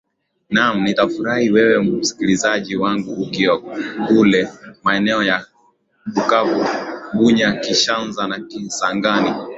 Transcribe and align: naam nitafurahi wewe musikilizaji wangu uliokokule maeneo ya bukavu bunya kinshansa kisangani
naam 0.49 0.83
nitafurahi 0.83 1.51
wewe 1.51 1.79
musikilizaji 1.79 2.75
wangu 2.75 3.11
uliokokule 3.13 4.49
maeneo 4.83 5.23
ya 5.23 5.45
bukavu 6.13 6.65
bunya 7.13 7.51
kinshansa 7.51 8.39
kisangani 8.39 9.33